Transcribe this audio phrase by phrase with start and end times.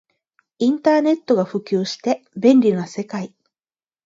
[0.57, 3.35] インターネットが普及して便利な世界